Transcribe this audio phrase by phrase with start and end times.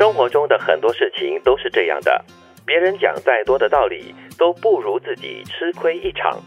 [0.00, 2.24] 生活中的很多事情都是这样的，
[2.64, 6.40] 别人讲再多的道理，都不如自己吃亏一场。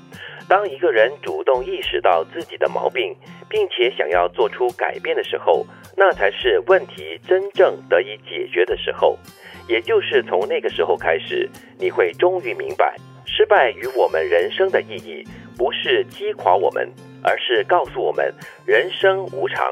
[0.49, 3.15] 当一个人主动意识到自己的毛病，
[3.47, 5.63] 并且想要做出改变的时候，
[5.95, 9.19] 那才是问题真正得以解决的时候。
[9.67, 11.47] 也就是从那个时候开始，
[11.77, 15.23] 你会终于明白，失败与我们人生的意义，
[15.55, 16.91] 不是击垮我们，
[17.21, 18.33] 而是告诉我们，
[18.65, 19.71] 人生无常，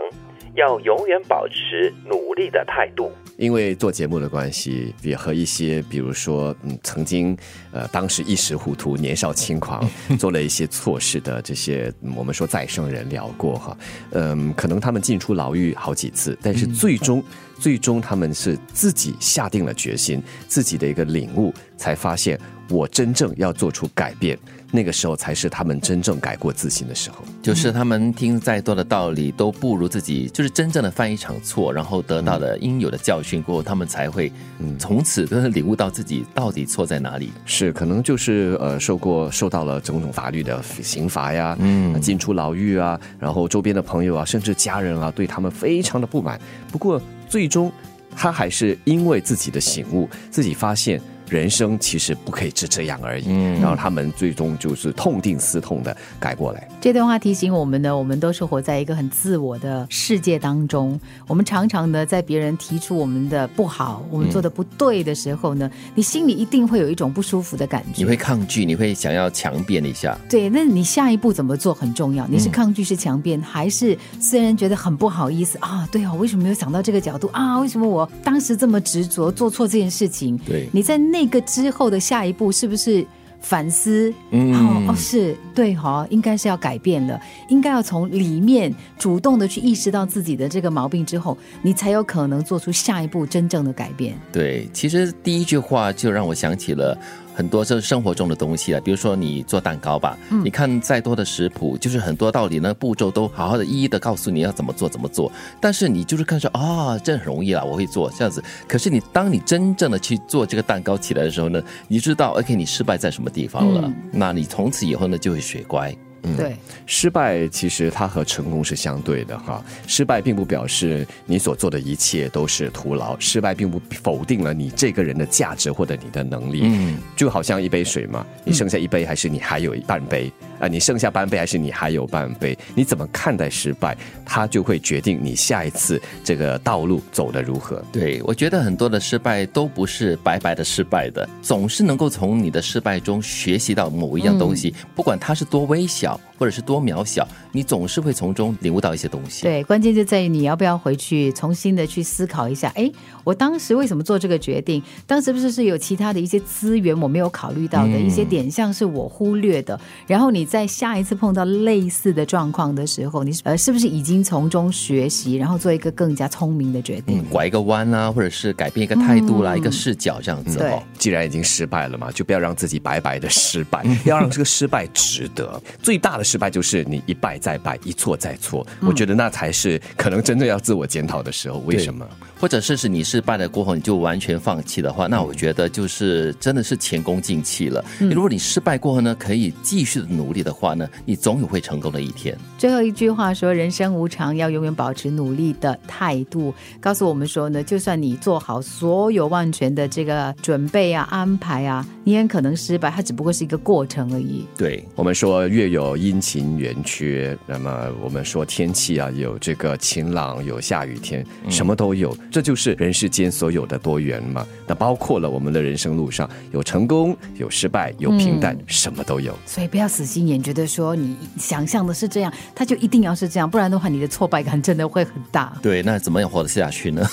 [0.54, 3.12] 要永远保持努力的态度。
[3.42, 7.36] 因为做节目的关系，也和一些，比如说，嗯，曾经，
[7.72, 9.84] 呃，当时一时糊涂、年少轻狂，
[10.20, 13.76] 做了一些错事的这些，我们说再生人聊过哈，
[14.12, 17.24] 嗯，可能他们进出牢狱好几次，但是最终，
[17.58, 22.40] 最终他们是自己下定了决心，自己的一个领悟，才发现
[22.72, 24.38] 我真正要做出改变。
[24.74, 27.18] 那个时候才是他们真正改过自新的时候。
[27.42, 37.34] 就是他们听再多的道理都不如自己，就是真正的犯一场错，然后得到了应有的教训过后，他们才会嗯从此都是领悟到自己到底错在哪里。
[37.44, 46.40] 是，可能就是呃受过受到了种种法律的刑罚呀，嗯，进出牢狱啊，然后周边的朋友啊，甚至家人啊，对他们非常的不满。
[46.72, 47.70] 不过最终
[48.16, 51.02] 他还是因为自己的醒悟，自己发现。
[51.32, 56.68] 人生其实不可以只这样而已，然后他们最终就是痛定思痛的改过来。
[56.82, 61.00] 这段话提醒我们呢，我们都是活在一个很自我的世界当中。
[61.28, 68.00] 我们常常呢，在别人提出我们的不好、我们做的不对的时候呢，你心里一定会有一种不舒服的感觉。
[68.00, 70.18] 你会抗拒，你会想要强辩一下。
[70.30, 72.28] 对，那你下一步怎么做很重要。
[72.28, 75.88] 你是抗拒是强辩，还是虽然觉得很不好意思啊？
[75.90, 77.58] 对啊，为什么没有想到这个角度啊？
[77.58, 80.38] 为什么我当时这么执着做错这件事情？
[80.40, 81.21] 对，你在那。
[81.22, 83.06] 那个之后的下一步是不是
[83.40, 84.12] 反思？
[84.32, 94.16] 哦哦，是对哈，应该是要改变了，应该要从里面主动的去意识到自己的这个毛病之后，你才有可能做出下一步真正的改变。
[94.32, 96.98] 对，其实第一句话就让我想起了。
[97.34, 108.44] 很多就是生活中的东西啊，比如说你做蛋糕吧，你看再多的食谱，就是很多道理呢，步骤都好好的一一的告诉你要怎么做怎么做，但是你就是看说啊，这很容易啦，我会做这样子。
[108.68, 113.92] 可是你当你真正的去做这个蛋糕起来的时候呢，你知道，OK，你失败在什么地方了？
[114.12, 115.96] 那你从此以后呢就会学乖。
[116.38, 116.56] 对，
[116.86, 119.64] 失败其实它和成功是相对的哈。
[119.88, 126.62] 失败并不表示你所做的一切都是徒劳，失败并不否定了你这个人的价值或者你的能力。
[126.64, 130.32] 嗯，就好像一杯水嘛，你剩下一杯还是你还有半杯
[130.62, 130.68] 啊？
[130.68, 132.58] 你剩下半杯还是你还有半杯？
[132.74, 137.84] 你怎么看待失败，它就会决定你下一次这个道路走得如何。
[137.92, 146.18] 对，我觉得很多的失败都不是白白的失败的，总是能够从你的失败中学习到某一样东西，不管它是多微小。
[146.42, 149.44] 或者是多渺小，你总是会从中领悟到一些东西。
[149.44, 152.68] 对，关键就在于你要不要回去重新的去思考一下。
[152.74, 152.92] 哎，
[153.24, 154.82] 我当时为什么做这个决定？
[155.06, 159.80] 当时不是是有其他的一些资源我没有考虑到的一些点项是我忽略的。
[160.08, 167.24] 然后你在下一次碰到类似的状况的时候，你呃是不是已经从中学习，然后做一个更加聪明的决定？
[167.30, 170.58] 拐一个弯啊，或者是改变一个态度啦，一个视角这样子。
[170.58, 175.60] 对，既然已经失败了嘛，就不要让自己白白的失败， 要让这个失败值得。
[175.82, 178.66] 最大的失败就是你一败再败，一错再错。
[178.82, 181.58] 我觉得那才是可能真正要自我检讨的时候。
[181.66, 182.08] 为什么？
[182.40, 187.84] 或者是是你失败了过后你就完全放弃的话，那我觉得就是真的是前功尽弃了。
[188.00, 192.38] 如果你失败过后呢，可以继续的努力的话呢，你总有会成功的一天。
[192.60, 204.46] 最后一句话说：“人生无常，要永远保持努力的态度。”告诉我们说呢，就算你做好所有万全的这个准备啊、安排啊，你很可能失败，它只不过是一个过程而已。
[204.58, 212.16] 对我们说，月有阴晴圆缺，那么我们说天气啊，有这个晴朗，有下雨天，什么都有。
[212.32, 214.46] 这就是人世间所有的多元嘛？
[214.68, 219.38] 那包括了我们的人生路上有成功、有失败、有平淡，什么都有。
[219.46, 225.54] 所以不要死心眼，觉得说你想象的是这样，它就一定要是这样，不然的话，你的挫败感真的会很大。
[225.62, 227.06] 对，那怎么样活得下去呢？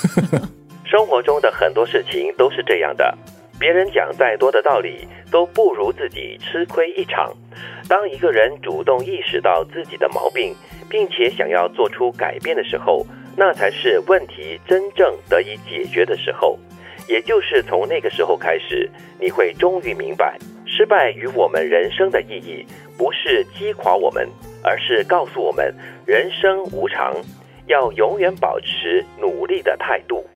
[0.90, 3.16] 生活中的很多事情都是这样的，
[3.58, 7.34] 别人讲再多的道理，都不如自己吃亏一场。
[7.88, 10.54] 当一个人主动意识到自己的毛病，
[10.88, 13.04] 并且想要做出改变的时候，
[13.36, 16.56] 那才是问题真正得以解决的时候，
[17.08, 18.88] 也就是从那个时候开始，
[19.18, 22.64] 你会终于明白，失败与我们人生的意义，
[22.96, 24.28] 不是击垮我们，
[24.62, 25.74] 而是告诉我们，
[26.06, 27.16] 人生无常，
[27.66, 30.24] 要永远保持努力的态度。